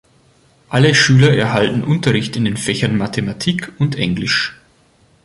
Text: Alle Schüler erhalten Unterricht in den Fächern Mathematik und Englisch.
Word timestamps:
Alle 0.69 0.95
Schüler 0.95 1.31
erhalten 1.35 1.83
Unterricht 1.83 2.35
in 2.35 2.45
den 2.45 2.57
Fächern 2.57 2.97
Mathematik 2.97 3.71
und 3.77 3.95
Englisch. 3.97 4.59